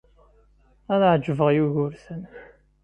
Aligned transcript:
Ad 0.93 1.01
ɛejbeɣ 1.13 1.49
Yugurten. 1.53 2.21